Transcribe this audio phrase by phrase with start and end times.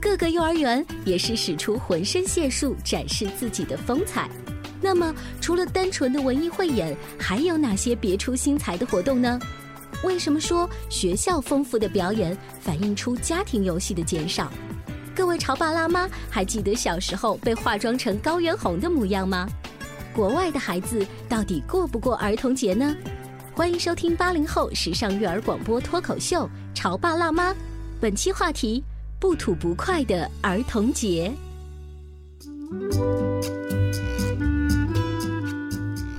[0.00, 4.28] 各个幼儿园也是使出浑身解数展示自己的风采。
[4.80, 9.38] 那么，除了单纯的文艺汇演，还有哪些别出心裁的活动呢？
[10.04, 14.52] 为什么说学校丰富的表演反映出家庭游戏的减少？
[15.14, 19.48] 各位潮爸辣妈还记得小时候被化妆成高原红的模样吗？
[20.14, 22.94] 国外的孩子到底过不过儿童节呢？
[23.54, 27.52] 欢迎收听八零后时尚育儿广播脱口秀《潮爸辣妈》，
[27.98, 28.84] 本期话题。
[29.26, 31.32] 不吐不快的儿童节，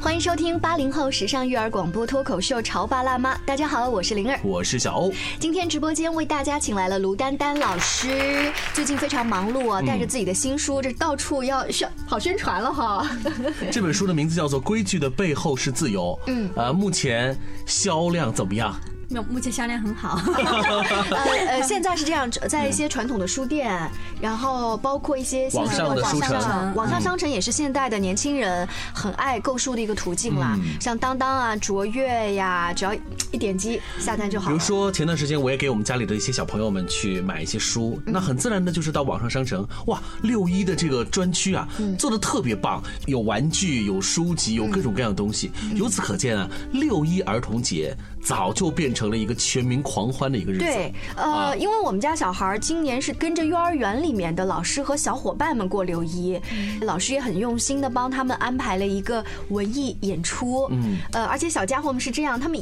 [0.02, 3.34] 欢迎收听八零后时尚育儿广播脱口秀《潮爸辣妈》。
[3.46, 5.14] 大家好，我是灵儿，我是小欧。
[5.40, 13.10] 今天直播间为大家请来了卢丹丹老师，最近非常忙碌啊，带着自己的新书，这到处要宣跑宣传了哈。
[13.72, 16.20] 这本书的名字叫做《规矩的背后是自由》。
[16.30, 17.34] 嗯，呃，目前
[17.66, 18.78] 销量怎么样？
[19.10, 23.90] 目目前销量很好，呃 呃， 现在是这样，在一些传统的书店，
[24.22, 30.58] 然后包括一些网上的书城，网上商城也是现代的年轻人很爱购书的一个途径啦。
[30.80, 32.94] 像当当啊、卓越呀，只要
[33.32, 34.48] 一点击下单就好。
[34.50, 41.67] 比如说前段时间我也给我们家里的一些小朋友们去买一些书，那很自然的就是到网上商城，哇，六一的这个专区啊，
[41.98, 45.50] 做的特别棒，有玩具、有书籍、有各种各样的东西。
[45.76, 47.96] 由此可见啊，六一儿童节
[48.27, 48.93] 早就变。
[48.98, 50.64] 成了一个全民狂欢的一个日子。
[50.64, 56.42] 对，呃，因为我们家小孩今年是跟着幼儿园里面的老师和小伙伴们过六一，
[56.82, 60.67] 老师也很用心的帮他们安排了一个文艺演出。
[60.71, 62.60] 嗯，呃，而且小家伙们是这样，他们。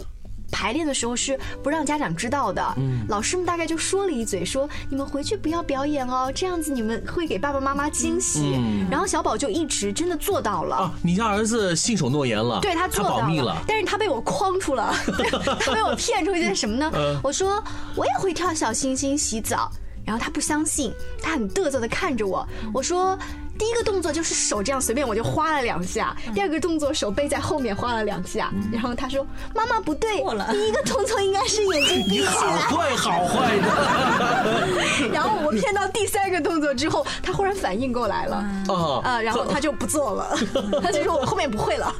[0.51, 8.59] 排练的时候是不让家长知道的，嗯，老师们大概就说了一嘴，说你们回去不要表演哦，这样子你们会给爸爸妈妈惊喜。
[8.89, 10.75] 然后小宝就一直真的做到了。
[10.75, 14.95] 啊，你家儿子信守诺言了，对他做到了，但是他被我诓出了，
[15.59, 16.91] 他被我骗出一件什么呢？
[17.23, 17.63] 我说
[17.95, 19.71] 我也会跳小星星洗澡，
[20.05, 23.17] 然后他不相信，他很嘚瑟的看着我，我说。
[23.57, 30.17] 第一个动作就是手这样随便我就划了两下，第二个动作手背在后面划了两下，然后他说：“妈妈不对，
[30.51, 35.09] 第一个动作应该是眼睛闭起来。”好坏好坏的。
[35.11, 40.37] 然后我骗到第三个动作之后，他忽然反应过来了啊啊，然后他就不做了，
[40.83, 41.93] 他就说我后面不会了。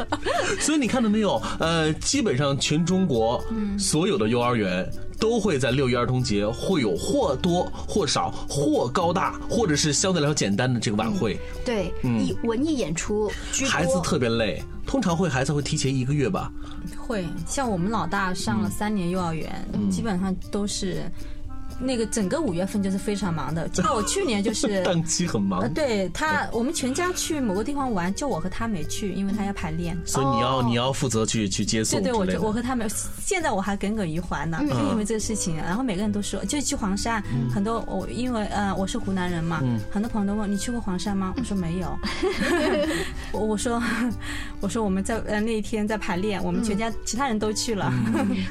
[0.60, 1.42] 所以你看到没有？
[1.60, 3.44] 呃，基本上全中国
[3.80, 4.88] 所有的幼儿园。
[5.20, 11.40] 都会在六一儿童节会有或多或少、或高大，或者是相对来说简单的这个晚会。
[11.64, 13.32] 对，以文艺演出
[13.68, 16.52] 孩子特别累，通常会孩子会提前一个月吧。
[16.98, 21.04] 会，像我们老大上了三年幼儿园，基本上都是。
[21.80, 25.72] 那个整个五月份就是非常忙的， 就我去年就是 档期很忙。
[25.74, 29.98] 对他，我们全家去某个地方玩，就我和他没去，因为他要排练。
[30.06, 32.02] 所以你要你要负责去去接送。
[32.02, 32.86] 对对，我我和他没，
[33.20, 35.58] 现在我还耿耿于怀呢，就因为这个事情。
[35.58, 37.22] 然后每个人都说，就去黄山，
[37.54, 39.62] 很多我因为呃我是湖南人嘛，
[39.92, 41.34] 很多朋友都问你去过黄山吗？
[41.38, 41.98] 我说没有。
[43.34, 43.82] 我我说
[44.62, 47.92] 我说我们在呃那一天在排练，我们全家其他人都去了。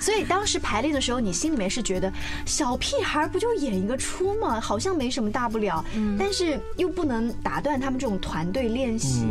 [0.01, 2.13] 所以当时排练的时候，你心里面是觉得
[2.45, 3.14] 小屁孩。
[3.21, 5.85] 而不就演一个出嘛，好像没什么大不了，
[6.19, 9.25] 但是又不能打断他们这种团队练习。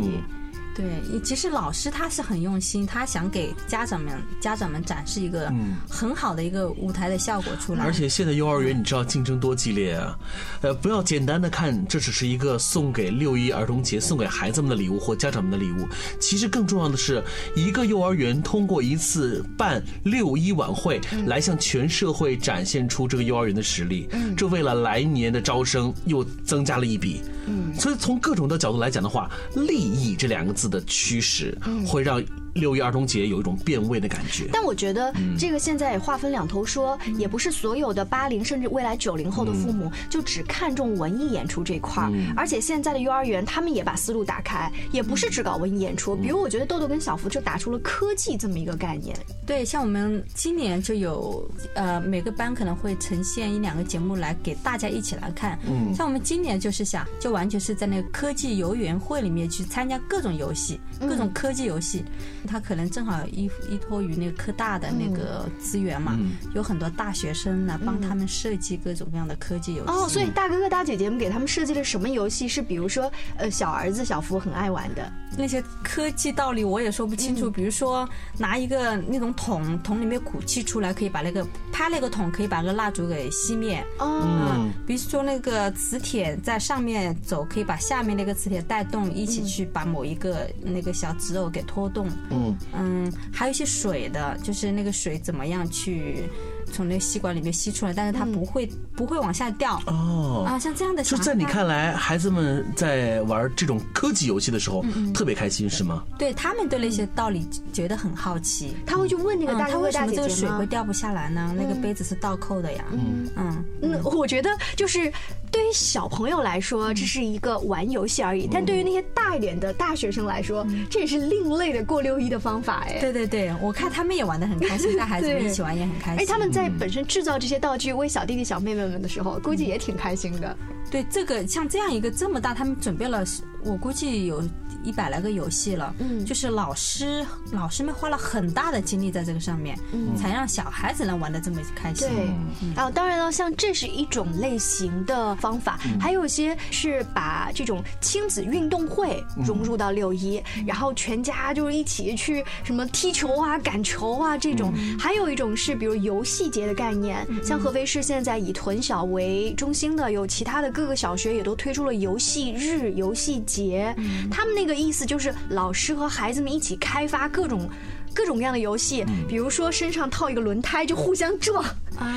[0.74, 5.48] 对，其实老师他是很用心，他想给家长们家长们展示一个
[5.88, 7.84] 很好的一个舞台的效果出来。
[7.84, 10.18] 而且现在幼儿园你知道竞争多激烈啊，
[10.62, 15.86] 呃，不要简单的看这只是一个送给六一儿童节送给孩子们的礼物或家长们的礼物，
[16.18, 17.22] 其实更重要的是
[17.54, 27.22] 一个幼儿园通过一次办六一晚会来向全社会展现出这个幼儿园的实力，这为了来年的招生又增加了一笔。
[27.46, 30.63] 嗯，所以从各种的角度来讲的话，利益这两个字。
[30.64, 31.56] 字的驱使，
[31.86, 32.24] 会让
[32.54, 34.48] 六一儿童节有一种变味的感觉。
[34.52, 46.16] 但我觉得这个现在也划分两头说，也不是所有的八零甚至未来九零后的父母就只看重文艺演出这块儿，而且现在的幼儿园他们也把思路打开，也不是只搞文艺演出。
[46.16, 49.16] 比如我觉得豆豆跟小福就打出了科技这么一个概念。
[49.46, 55.58] 对，像我们今年就有呃每个班可能会呈现一两个节目来给大家一起来看。
[55.66, 62.04] 嗯，像我们今年就是想就完全是在那个科技游园会里面去参加各种游戏，各种科技游戏。
[62.46, 66.18] 他可能正好依依托于那个科大的那个资源嘛，
[66.54, 69.92] 有很多大学生来帮他们设计各种各样的科技游戏。
[69.92, 72.46] 哦，所以大哥哥大姐姐们给他们设计了什么游戏？
[72.46, 77.50] 是比如说，呃，小儿子小福很爱玩的那些科技道理，我也说不清楚。
[77.50, 78.08] 比如说，
[78.38, 83.84] 拿一个那种桶，桶里面鼓气出来，可以把那个拍那个桶，可以把那个蜡烛给熄灭。
[83.98, 92.06] 哦，嗯，比如说那个磁铁在上面走，可以把下面那个磁铁带动，一起去把某一个那个小纸偶给拖动。
[92.34, 96.24] 嗯嗯，还有一些水的，就是那个水怎么样去
[96.72, 99.80] 从那个吸管里面吸出来，但是它不会不会往下掉。
[99.86, 101.02] 哦啊，像这样的。
[101.02, 106.04] 就在你看来，孩子们在玩这种科技游戏的时候特别开心，是吗？
[106.18, 111.54] 对他们对那些道理觉得很好奇，他会去问那个大哥大姐姐这个水会掉不下来呢？
[111.56, 112.84] 那个杯子是倒扣的呀。
[112.92, 115.12] 嗯嗯，那我觉得就是
[115.54, 122.98] 对于小朋友来说，这是一个玩游戏而已；但对于那些大一点的大学生来说，这也是另类的过六一的方法哎。
[123.00, 126.18] 对对对，我看他们也玩的很开心，带孩子们一起玩也很开心。
[126.18, 130.56] 哎，他们在本身制造这些道具为小弟弟小妹妹们的时候，估计也挺开心的。
[130.90, 133.24] 对，这个像这样一个这么大，他们准备了，
[133.64, 134.42] 我估计有。
[134.82, 142.06] 一百来个游戏了，嗯，就是老师老师们花了很大的精力在这个上面，嗯，才让小孩子能玩的这么开心。
[142.06, 142.28] 对，
[142.76, 154.70] 然后当然了，像这是一种类型的方法，还有一些是把这种亲子运动会融入到六一，然后全家就是一起去什么踢球啊、赶球啊这种。
[154.98, 163.94] 还有一种是比如游戏节的概念，像合肥市现在以屯小为中心的，有其他的各个小学也都推出了游戏日、游戏节，
[164.30, 164.74] 他们那个。
[164.74, 167.70] 意思就是老师和孩子们一起开发各种
[168.12, 171.64] 各种各样的游戏，比如说身上套一个轮胎就互相撞，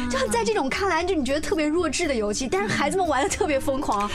[0.10, 4.10] 就在这种看来就你觉得特别弱智的游戏，但是孩子们玩的特别疯狂。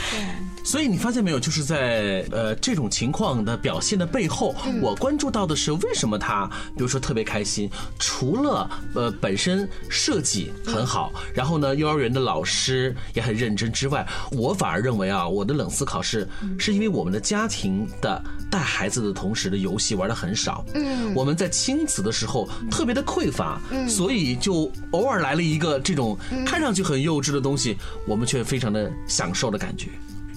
[0.64, 7.68] 所以你发现没有，就是在呃这种情况的表现的背后，我关注到的是为什么他，比如说特别开心，
[7.98, 16.28] 除了呃本身设计很好，然后呢幼儿园的老师也很认真之外，我反而认为啊，我的冷思考是，
[16.58, 26.16] 是因为我们的家庭的带孩子的同时的游戏玩的很少，嗯，我们在亲子的时候特别的匮乏，嗯，所以就偶尔来了一个这种
[26.46, 27.76] 看上去很幼稚的东西，
[28.06, 29.88] 我们却非常的享受的感觉。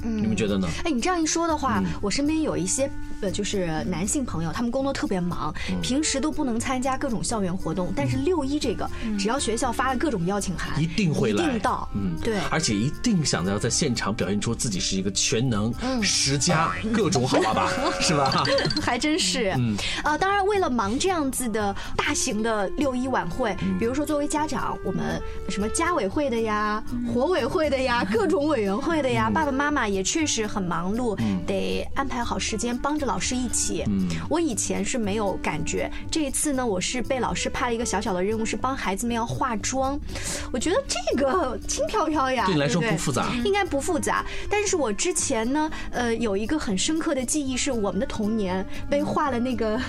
[0.06, 0.68] 你们觉得呢？
[0.84, 2.90] 哎，你这样一说的话，我身边有一些
[3.22, 7.92] 呃，就是男性朋友，他们工作特别忙，平时都不能参加各种校园活动。
[7.96, 8.88] 但是六一这个，
[9.18, 11.90] 只要学校发了各种邀请函，一定会来，一定到。
[11.94, 15.74] 嗯，对，而且一定想着要在现场表现出自己是一个全能、
[16.04, 17.70] 十佳、各种好爸爸，
[18.00, 18.44] 是吧？
[18.82, 19.54] 还真是。
[19.58, 29.86] 嗯，啊，当然，为了忙这样子的大型的六一晚会，比如说作为家长，我们什么家委会的呀、活委会的呀、各种委员会的呀，爸爸妈妈。
[29.95, 33.84] 也确实很忙碌，得安排好时间帮着老师一起。
[33.88, 40.00] 嗯我以前是没有感觉，这一次呢，我是被老师派了一个小小的任务，是帮孩子们要化妆。
[40.52, 44.26] 我觉得这个轻飘飘呀，对你来说不复杂，应该不复杂。
[44.50, 49.80] 但是我之前呢，呃，有一个很深刻的记忆，是我们的童年被画了那个。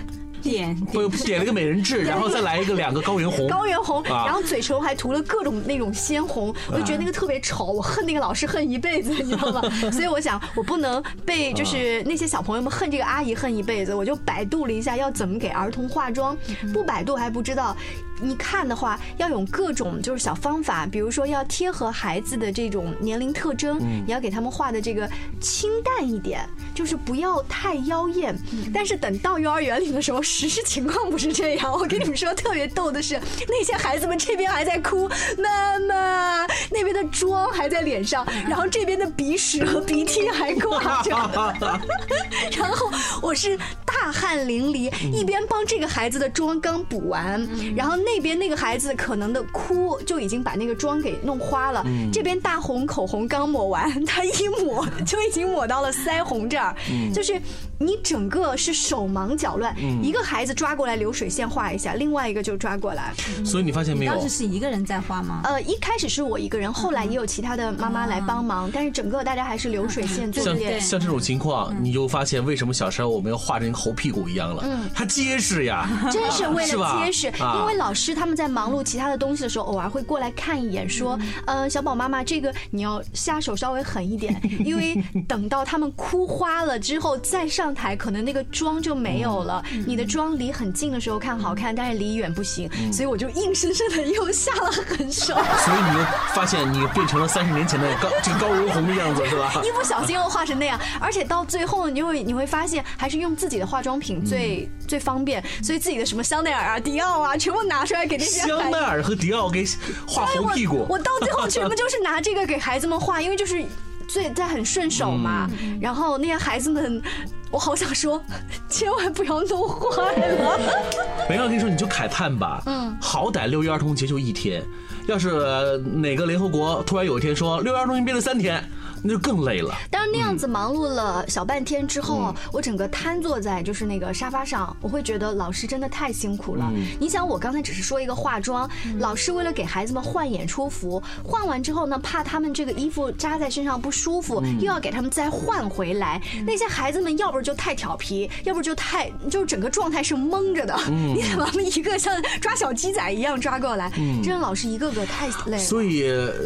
[0.46, 9.62] 点不点了个美人痣，然后再来一个两个高原红，高原红，然后嘴唇还涂了各种那种鲜红，我就觉得那个特别丑，我恨那个老师恨一辈子，你知道吗？
[9.90, 16.36] 所以我想我不能被就是那些小朋友们恨这个阿姨恨一辈子，我就百度了一下要怎么给儿童化妆，
[16.72, 17.76] 不百度还不知道。
[18.20, 25.08] 你看的话，要用各种就是小方法，比如说要贴合孩子的这种年龄特征，你要给他们画的这个
[25.40, 28.37] 清淡一点，就是不要太妖艳。
[28.73, 31.70] 但是等到幼儿园里的时候，实施情况不是这样。
[31.70, 41.11] 我跟你们说，特别逗的是，那些孩子们这边还在哭，妈妈那边的妆还在脸上，然后这边的鼻屎和鼻涕还挂着，
[42.56, 47.46] 然后我是大汗淋漓，一边帮这个孩子的妆刚补完，
[47.76, 47.96] 然后。
[48.06, 51.82] 那边那个孩子可能的哭就已经把那个妆给弄花了，
[52.12, 56.75] 这边大红口红刚抹完， 他一抹就已经抹到了腮红这儿，
[57.12, 57.34] 就是
[57.78, 63.12] 你整个是手忙脚乱，一个孩子抓过来流水线画一下，另外一个就抓过来。
[63.45, 64.12] 所以你发现没有？
[64.12, 64.37] 当时？
[64.37, 65.40] 是一个人在画吗？
[65.45, 70.78] 呃，一开始是我一个人，后来也有其他的妈妈来帮忙，但是整个大家还是流水线作像业。
[70.78, 71.76] 像这种情况，嗯。
[71.83, 74.62] 你就发现为什么小时候我们要画成猴屁股一样了？
[74.66, 74.90] 嗯。
[74.95, 77.59] 它结实呀， 真是为了结实，啊。
[77.61, 89.62] 因为老师他们在忙碌其他的东西的时候，偶尔会过来看一眼，说：“呃，小宝妈妈，这个你要下手稍微狠一点，因为等到他们哭花了之后再上台，可能那个妆就没有了。
[89.87, 92.70] 你的妆离很近的时候看好看，但是离远不行。
[92.92, 95.35] 所以我就硬生生的又下了狠手。
[95.64, 96.04] ”所以你又
[96.35, 99.52] 发现你变成了三十年前的高这个高如虹的样子，是吧？
[99.64, 109.64] 一不小心又画成那样，而且到最后你会你会发现，还是用自己的化妆品最、最方便，所以自己的什么香奈儿啊、迪奥啊，全部拿出来给那些香奈儿和迪奥给
[110.06, 113.64] 画红屁股我， 我到最后全部就是拿这个给孩子们画，因为就是
[114.08, 115.49] 最在很顺手嘛。
[115.61, 117.00] 嗯然后那些孩子们，
[117.50, 118.22] 我好想说，
[118.68, 120.60] 千万不要弄坏了。
[121.28, 122.62] 没有我跟你说，你就慨叹吧。
[122.66, 124.62] 嗯，好歹六一儿童节就一天，
[125.06, 128.62] 要是呃哪个联合国突然有一天说六一儿童节变成三天，
[129.06, 129.75] 那就更累了。
[129.90, 136.68] 但是那样子忙碌了小半天之后，嗯我整个瘫坐在就是那个沙发上，我会觉得老师真的太辛苦了。
[136.75, 146.20] 嗯你想，我刚才只是说一个化妆，老师为了给孩子们换演出服，换完之后呢，怕他们这个衣服扎在身上不舒服，嗯又要给他们再换回来。
[146.44, 150.76] 那些孩子们要不就太调皮，要不就太就是整个状态是懵着的。
[150.88, 153.90] 嗯你得把他们一个像抓小鸡仔一样抓过来，
[154.22, 155.58] 真的老师一个个太累了。
[155.58, 156.02] 所以，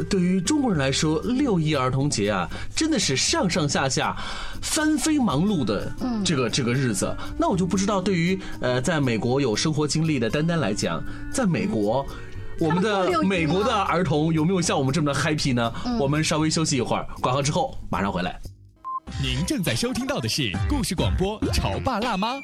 [0.08, 4.16] 对于中国人来说，六一儿童节啊，真的是上上下下
[4.62, 5.92] 翻飞忙碌的
[6.24, 7.16] 这个这个日子。
[7.38, 11.02] 那我就不知道，对于呃在美国有生活经历的丹丹来讲，
[11.32, 12.06] 在美国。
[12.58, 15.72] 我们的美国的儿童有没有像我们这么的 happy 呢？
[15.98, 18.38] 我们稍微休息一会儿，广告之后马上回来。
[19.22, 22.34] 您正在收听到的是故事广播《潮爸辣妈》。《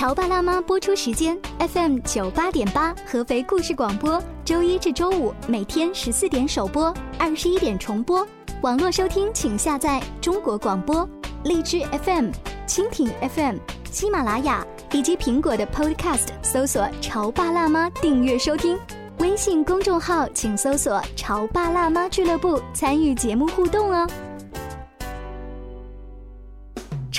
[0.00, 8.26] 潮爸辣妈》播出时间：FM 九八点八，合肥故事广播，周一至周五每天十四点首播，二十一点重播。
[8.62, 11.06] 网络收听请下载中国广播、
[11.44, 12.30] 荔枝 FM、
[12.66, 13.56] 蜻蜓 FM、
[13.90, 18.78] 喜马拉雅以及苹果的 Podcast，搜索“潮爸辣妈”订阅收听。
[19.18, 24.08] 微信公众号请搜索“潮爸辣妈俱乐部”，参与节目互动哦。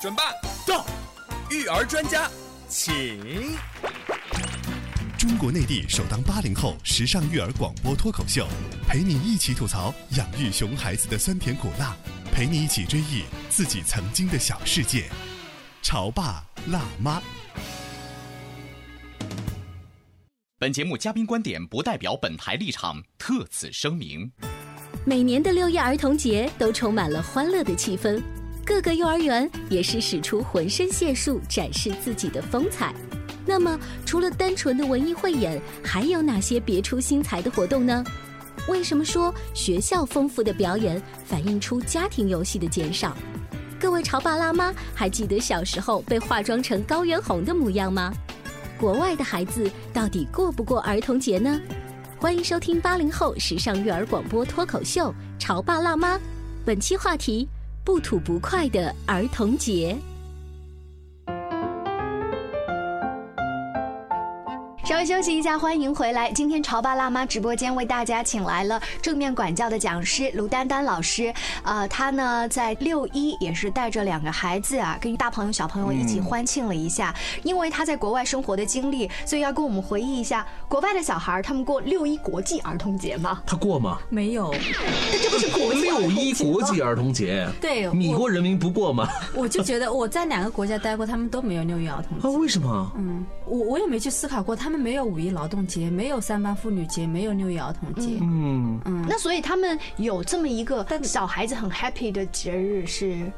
[0.00, 0.32] 准爸
[0.66, 0.86] 到，
[1.50, 2.26] 育儿专家
[2.70, 3.20] 请。
[5.18, 8.48] 中国内地首档八零后时尚育儿广播脱口秀，
[8.88, 11.94] 陪你一起吐槽养育熊孩子的酸甜苦辣，
[12.32, 15.04] 陪你一起追忆自己曾经的小世界。
[15.82, 17.20] 潮爸辣妈。
[20.58, 24.32] 本节目嘉宾观点不代表本台立场，特此声明。
[25.04, 28.22] 每年的六一儿童节都充满了欢乐的气氛，
[28.64, 32.94] 各个幼儿园也是使出浑身解数展示自己的风采。
[33.46, 38.04] 那么，除了单纯的文艺汇演，还有哪些别出心裁的活动呢？
[38.68, 43.16] 为什么说学校丰富的表演反映出家庭游戏的减少？
[43.80, 48.12] 各位潮爸辣妈还记得小时候被化妆成高原红的模样吗？
[48.78, 51.58] 国外的孩子到底过不过儿童节呢？
[52.18, 56.16] 欢迎收听八零后时尚育儿广播脱口秀《潮爸辣妈》，
[56.64, 57.48] 本期话题：
[57.84, 59.96] 不吐不快的儿童节。
[65.00, 66.30] 稍微休息一下，欢迎回来。
[66.30, 71.32] 今天潮爸辣妈直播间为大家请来了正面管教的讲师卢丹丹老师。
[71.62, 77.14] 呃，他呢在六一也是带着两个孩子啊，跟大朋友小朋友一起欢庆了一下。
[77.44, 83.42] 因为他在国外生活的经历，所以要跟我们回忆一下国外的小孩他们过六一国际儿童节吗？
[83.46, 84.00] 他过吗？
[84.10, 89.08] 没有，这不是国际六一国际儿童节，对我米国人民不过吗？
[89.34, 92.38] 我就觉得我在两个国家待过，他们都没有六一儿童啊，节。
[92.38, 92.92] 为什么？
[92.96, 98.18] 嗯，我我也没去思考过，他们没有五一劳动节，没有三八妇女节，没有六一儿童节。
[98.20, 103.30] 嗯，嗯，那所以他们有这么一个小孩子很 happy 的节日是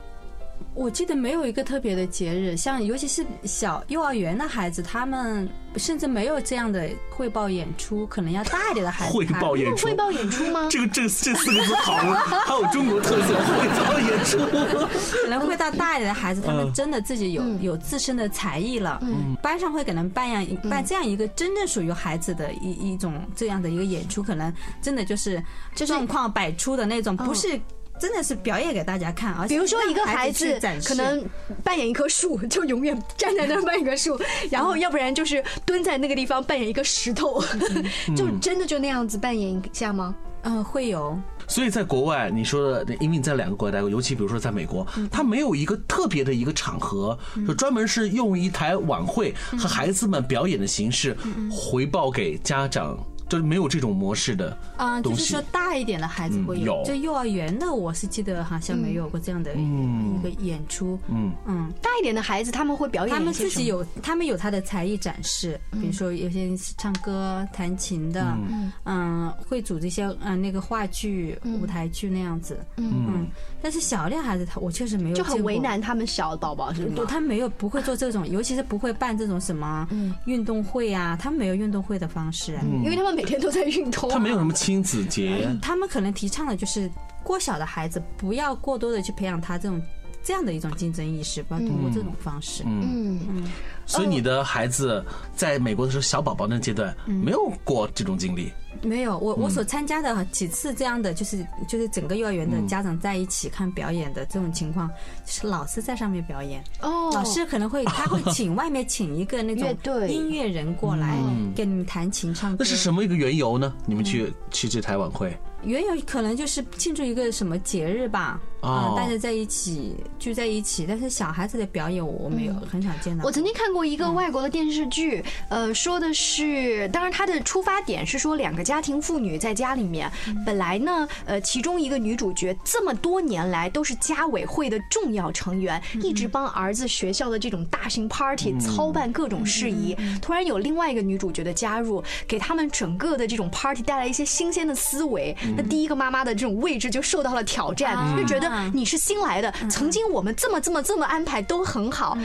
[0.75, 9.13] 我记得没有一个特别的节日，像尤其是小幼儿园的孩子，他们甚至没有这样的汇报演出，可能要大一点的孩子。
[9.13, 10.69] 汇报演出，汇报演出吗？
[10.71, 11.93] 这个这这四个字好，
[12.47, 14.39] 还有中国特色汇报演出。
[15.25, 18.99] 可能会到大一点的孩子，他们真的自己有有自身的才艺了，
[19.43, 24.51] 班上会给他们办样办这样一个真正属于孩子的一一种这样的一个演出，可能
[24.81, 25.43] 真的就是
[25.75, 27.61] 状况百出的那种，不是。
[28.03, 31.25] 真的是表演给大家看，啊比如说一个孩子可能
[31.63, 37.41] 扮演一棵树， 就永远站在那儿扮演一棵树，然后要不然就是蹲在那个地方扮演一个石头，
[38.17, 40.13] 就真的就那样子扮演一下吗？
[40.43, 41.17] 嗯，会有。
[41.47, 47.17] 所以在国外，你说的，因为你在两个国家待过，尤其比如说在美国，他没有一个特别的一个场合，
[47.47, 51.17] 就专门是用一台晚会和孩子们表演的形式
[51.49, 52.99] 回报给家长。
[53.33, 60.99] 就是没有这种模式的啊，就是说大一点的孩子会有，就幼儿园的，我是记得好像没有过这样的一个演出。
[61.09, 61.33] 嗯。
[61.47, 68.37] 嗯，大一点的孩子他们会表演，他们自己有，他们有他的才艺展示，比如说有些人是唱歌、弹琴的，
[68.85, 72.63] 嗯，会组织一些嗯那个话剧、舞台剧那样子。
[72.77, 73.27] 嗯，
[73.63, 77.03] 但是小点孩子他我确实没有，就很为难他们小宝宝是吗？
[77.09, 79.89] 他没有不会做这种，尤其是不会办这种什么
[80.27, 86.91] 运动会啊，他们没有运动会的方式，因为他们每天都在运动，他没有什么亲子节，他们可能提倡的就是
[87.23, 89.81] 过小的孩子不要过多的去培养他这种
[90.25, 92.65] 这样的一种竞争意识，不要通过这种方式。
[92.67, 93.21] 嗯。
[93.29, 93.45] 嗯，
[93.87, 95.05] 所以你的孩子
[95.37, 98.51] 在美国的时候，小宝宝那阶段没有过这种经历。
[98.83, 104.91] 没有，我我所参加的几次这样的，就是就是整个幼儿园的家长在一起看表演的这种情况，
[105.25, 106.63] 是老师在上面表演。
[106.81, 109.77] 哦，老师可能会他会请外面请一个那种
[110.09, 111.17] 音乐人过来
[111.55, 112.57] 给你们弹琴唱歌。
[112.59, 113.73] 那是什么一个缘由呢？
[113.87, 115.37] 你们去去这台晚会？
[115.65, 120.85] 缘由可能就是庆祝一个什么节日吧，啊，大家在一起聚在一起。
[120.89, 123.25] 但是小孩子的表演我没有很少见到。
[123.25, 130.11] 我曾经看过一个外国的电视剧，呃，说的是，当然它的出发点是说两个家庭妇女在家里面，
[130.45, 139.97] 本来呢，呃，其中一个女主角这么多年来都是家委会的重要成员，一直帮儿子学校的这种大型 party 操办各种事宜。
[140.21, 145.37] 突然有另外一个女主角的加入，给他们整个的这种 party 带来一些新鲜的思维。
[145.57, 152.17] 那第一个妈妈的这种位置就受到了挑战，就觉得你是新来的，曾经我们这么这么这么安排都很好。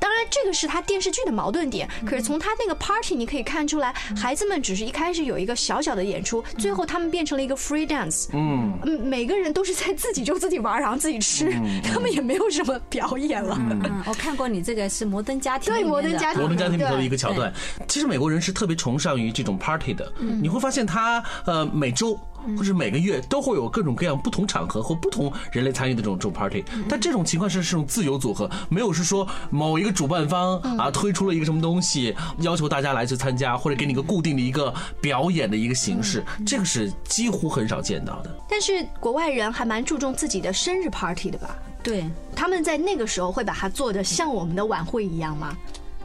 [0.00, 1.88] 当然，这个是他电视剧的矛盾点。
[2.06, 8.28] 可是从他那个 party 你可以看出来，孩子们只是一开始有一个小小的演出，最后他们变成了一个 free dance。
[8.32, 13.56] 嗯嗯，每个人都是在自己就自己玩，然后自己吃，他们也没有什么表演了。
[13.58, 17.52] 嗯，我看过你这个是摩登家庭，对摩登家庭，摩登家庭里头的一个桥段。
[17.86, 22.18] 其实美国人是特别崇尚于这种 party 的，你会发现他呃每周。
[22.56, 38.34] 或者每个月都会有各种各样不同场合或不同人类参与的这种这种 party，但这种情况是是种自由组合，没有是说某一个主办方啊推出了一个什么东西，要求大家来去参加，或者给你一个固定的一个表演的一个形式，这个是几乎很少见到的。
[38.48, 41.56] 但是国外人还蛮注重自己的生日 party 的吧？
[41.82, 45.56] 对，他们在那个时候会把它做的像我们的晚会一样吗？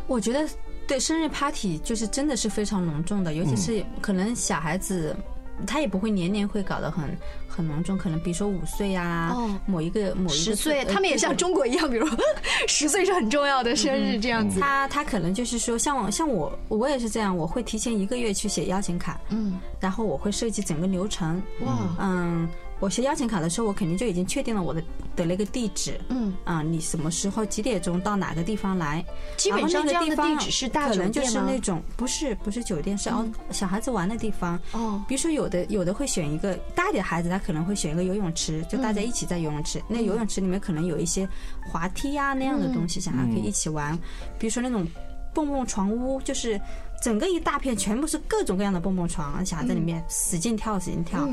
[0.08, 0.48] 我觉得
[0.88, 5.15] 对生日 party 就是真的是非常隆重的，尤其是可能小孩子。
[5.65, 12.08] 他也不会年年会搞得很很隆重，可能比如说五岁呀，某一个某一个十岁，他们也像中国一样，比如
[12.67, 14.60] 十岁是很重要的生日这样子。
[14.60, 22.47] 他他可能就是说，像我像我我也是这样，我会提前一个月去写邀请卡，嗯，然后我会设计整个流程，哇，嗯。
[22.84, 24.84] 我写邀请卡的时候，我肯定就已经确定了我的
[25.15, 25.98] 的那个地址。
[26.10, 29.02] 嗯啊，你什么时候几点钟到哪个地方来？
[29.38, 34.60] 基本上这样的地址是大可能就是那种不是不是酒店，是哦小孩子玩的地方。
[34.74, 39.82] 哦，比如说有的有的会选一个大点的孩子，他可能会选一个游泳池，就大家一起在游泳池。
[39.88, 41.26] 那游泳池里面可能有一些
[41.65, 43.98] 滑梯呀那样的东西，小孩可以一起玩。
[44.38, 44.86] 比如说那种
[45.34, 46.60] 蹦蹦床屋，就是
[47.02, 51.26] 整个一大片全部是各种各样的蹦蹦床，小孩在里面使劲跳使劲跳。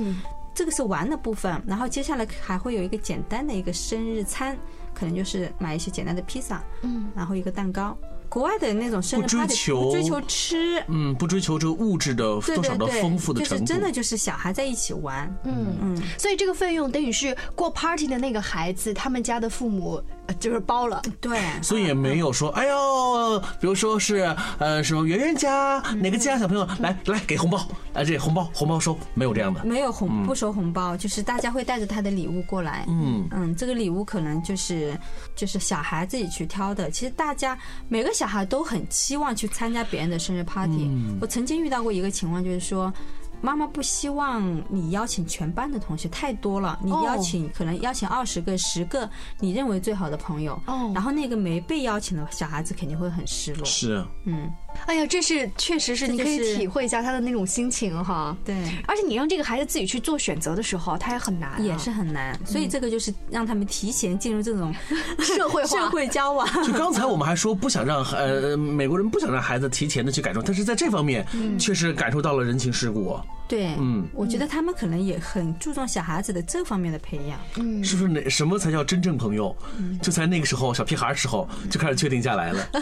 [0.61, 4.55] 这个是玩的部分，然后接下来还会有一个简单的一个生日餐，
[4.93, 7.97] 可能就是买一些简单的披萨，嗯，然后一个蛋糕。
[8.29, 15.75] 国外的那种生日 party 不追求吃，嗯，不追求这个物质的多少的丰富的程度，就是真的就是小孩在一起玩，嗯。
[15.81, 20.01] 嗯，所以这个费用等于是过 party 的那个孩子他们家的父母
[20.35, 33.27] 就是包了，对，所以也没有说哎呦，比如说是呃什么圆圆家哪个家小朋友来来给红包，哎这红包红包收没有这样的，没有红不收红包，就是大家会带着他的礼物过来，嗯。
[33.33, 34.97] 嗯，这个礼物可能就是
[35.35, 38.11] 就是小孩自己去挑的，其实大家每个。
[38.21, 40.91] 小孩都很期望去参加别人的生日 party。
[41.23, 42.93] 我曾经遇到过一个情况，就是说，
[43.41, 50.91] 妈妈不希望你邀请全班的同学太多了，你邀请可能邀请二十个、十个你认为最好的朋友，哦。
[50.95, 53.65] 然后那个没被邀请的小孩子肯定会很失落。
[53.65, 54.51] 是，嗯，
[54.87, 58.37] 哎呀，这是确实是你可以体会一下他的那种心情哈。
[58.45, 58.55] 对。
[58.87, 64.75] 而且你让这个孩子自己去做选择的时候，他也很难啊、也是很难，所以这个就是让他们提前进入这种
[65.21, 66.47] 社会化社会交往。
[66.65, 71.25] 就刚才我们还说不想让呃美国人不想让孩子提前的去感受，但是在这方面
[71.59, 73.25] 确实感受到了人情世故哦。
[73.51, 77.37] 对，嗯，我觉得他们可能也很注重小孩子的这方面的培养。
[77.57, 79.55] 嗯是不是哪什么才叫真正朋友？
[80.01, 82.65] 就在那个时候小屁孩儿时候就开始确定下来了。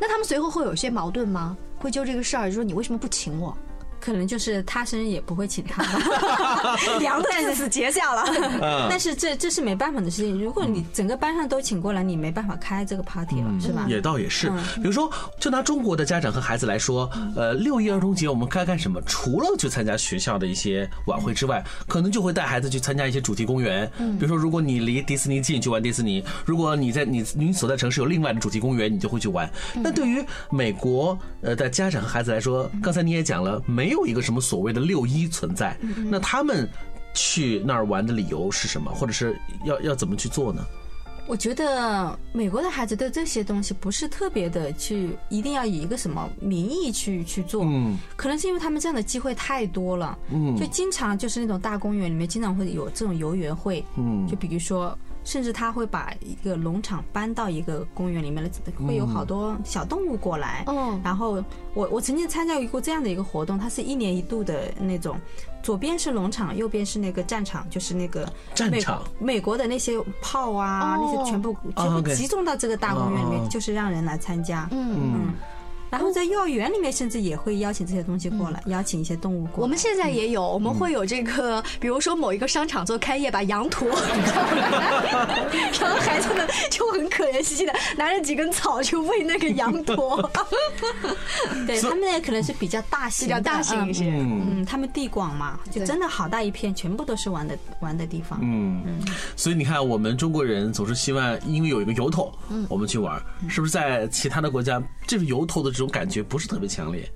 [0.00, 1.56] 那他们随后会有些矛盾吗？
[1.80, 3.58] 会就这个事儿，就说你为什么不请我？
[4.02, 8.24] 可能就是他生日也不会请他吧， 梁的日子结下了。
[8.90, 10.42] 但是这这是没办法的事情。
[10.42, 13.86] 如果你整个班上都请过来，你没办法开这个 party 了，是吧？
[13.88, 19.00] 也倒也是嗯，比如说，就拿中国的家长和孩子来说，呃，六一儿童节我们该干什么？
[19.06, 23.88] 除了去参加学校的一些晚会之外，可能就会带孩子去参加一些主题公园。
[24.18, 29.48] 比如说，如果你离迪士尼近，去玩迪士尼；如果你在你你所在城市有另外的主题公园，你就会去玩。
[29.74, 35.78] 那对于美国呃的家长和孩子来说，刚才你也讲了，没有一个什么所谓的六一存在，
[36.10, 36.68] 那他们
[37.14, 40.64] 去那儿玩的理由是什么，或者是要要怎么去做呢？
[41.28, 47.64] 我觉得美国的孩子对这些东西不是特别的去，一定要以一个什么名义去去做。
[47.64, 54.98] 嗯，可能是因为他们这样的机会太多了，嗯就经常就是那种大公园里面经常会有这种游园会，嗯就比如说。
[55.24, 58.50] 甚至他会把一个农场搬到一个公园里面来，
[58.86, 60.64] 会有好多小动物过来。
[60.66, 61.42] 嗯然后
[61.74, 65.16] 我我曾经参加过这样的一个活动，它是一年一度的那种，
[65.62, 69.02] 左边是农场，右边是那个战场，就是那个美战场。
[69.18, 71.00] 美国的那些炮啊，哦。
[71.02, 74.68] 那些全部全部集中到这个大公园里面，哦就是让人来参加。
[74.70, 75.34] 嗯，嗯，
[75.92, 79.62] 然后在幼儿园里面，甚至也会邀请这些东西过来，邀请一些动物过来。
[79.62, 83.86] 我们现在也有，我们会有这个，比如说某一个商场做开业，把羊驼
[85.78, 90.30] 然后孩子们就很可怜兮兮的拿着几根草去喂那个羊驼。
[91.66, 98.38] 对他们那可能是比较大型的，比较大型一些嗯嗯，他们地广嘛，就真的好大一片，全部都是玩的玩的地方。
[98.42, 98.82] 嗯，
[99.36, 102.32] 所以你看，我们中国人总是希望因为有一个由头，
[102.70, 103.72] 我们去玩，是不是？
[103.72, 107.06] 在其他的国家，这个由头的这种感觉不是特别强烈。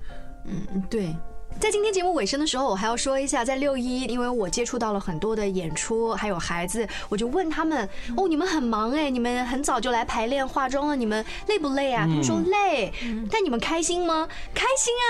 [0.45, 1.15] 嗯，对。
[1.59, 12.93] 在今天节目尾声的时候，我还要说一下，在六一，因为我接触到了很多的演出，还有孩子，我就问他们：“哦，你们很忙哎，你们很早就来排练化妆了，你们累不累啊？”他们说累，
[13.31, 14.27] 但你们开心吗？
[14.53, 15.09] 开心啊！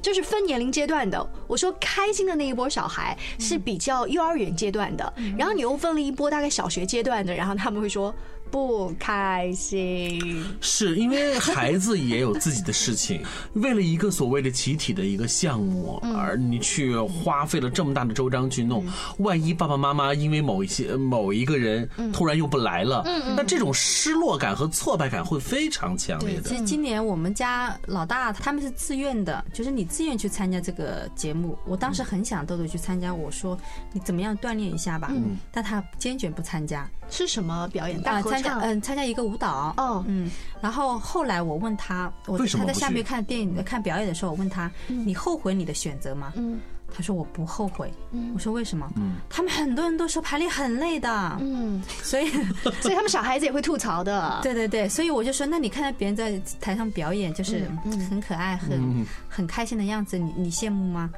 [0.00, 1.30] 就是分年龄阶段的。
[1.46, 8.14] 我说开心的那一波小孩是比较幼儿园阶段的，然后你又分了一波大概小学阶段的，然后他们会说
[8.50, 10.44] 不开心。
[10.60, 13.22] 是因为孩子也有自己的事情，
[13.54, 18.84] 为了一个所谓的集体的一个项目，而你去花费了这么大的周章去弄，
[19.18, 23.02] 万一爸爸妈妈因为某一些某一个人突然又不来了，
[23.36, 26.56] 那这种失落感和挫败感会非常强烈的其。
[26.56, 31.58] 实今年我们家老大他们是自愿的，就是你自愿去参加这个节目。
[31.66, 33.58] 我当时很想豆豆去参加，我说
[33.92, 35.12] 你怎么样锻炼一下吧，
[35.52, 36.88] 但他坚决不参加。
[37.10, 37.98] 是什么表演？
[38.02, 38.60] 大啊，合参加唱？
[38.60, 39.74] 嗯参加一个舞蹈。
[39.76, 46.32] 哦嗯，然后后来我问他，我为什么不去他在下面看电影看表演的时候，我问他，你后悔你的选择吗？
[46.36, 47.92] 嗯他说我不后悔。
[48.34, 48.90] 我说为什么？
[48.96, 52.30] 嗯他们很多人都说排练很累的，嗯，所以
[52.80, 54.40] 所以他们小孩子也会吐槽的。
[54.42, 57.70] 对对对，所以我就说，那你看到别人在台上表演，就是
[58.08, 61.10] 很可爱、很很开心的样子，你你羡慕吗？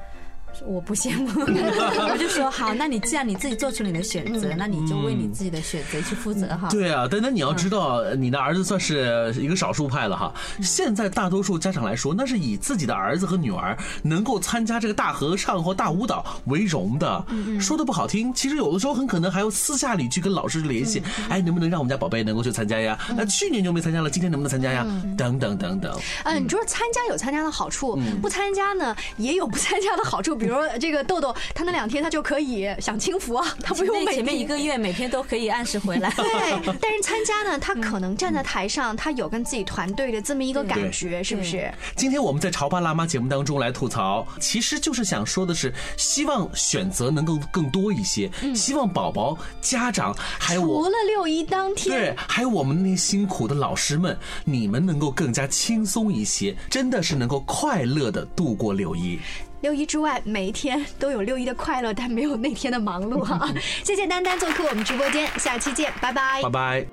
[0.57, 1.29] 说我不羡慕，
[2.11, 6.67] 我就说好，那你既然你自己做出你的选择，那你就为你自己的选择去负责哈。
[6.69, 10.33] 对啊，但那你要知道，你的儿子算是一个少数派了哈。
[10.61, 17.25] 现在大多数家长来说，那是以自己的儿子和女儿能够参加这个大合唱或大舞蹈为荣的。
[17.59, 22.97] 说的不好听，其实有的时候很可能还要私下里去跟老师联系，哎，能不能让我们家宝贝能够去参加呀？
[23.15, 24.85] 那去年就没参加了，今天能不能参加呀？
[25.17, 25.97] 等等等等。
[26.25, 30.40] 嗯，你说参加有参加的好处，不参加呢也有不参加的好处。
[30.41, 36.09] 比如说这个豆豆，他那两天他就可以享清福啊，他不用每那前面天一个月每天都可以按时回来。
[36.11, 41.71] 对， 但是参加呢，他可能站在台上，他有跟自己团队的这么一个感觉，是不是？
[41.95, 59.19] 今天我们在《潮爸辣妈》节目当中来吐槽，其实就是想说的是，希望选择能够更多一些，希望宝宝、家长还有除了六一当天对，，还有我们那些辛苦的老师们，你们能够更加轻松一些，真的是能够快乐的度过六一。
[59.61, 66.87] 六一之外，每一天都有六一的快乐，但没有那天的忙碌哈、 谢谢丹丹做客我们直播间，下期见，拜拜拜拜。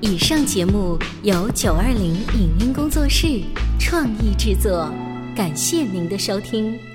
[0.00, 3.40] 以上节目由九二零影音工作室
[3.78, 4.92] 创意制作。
[5.34, 6.91] 感谢您的收听。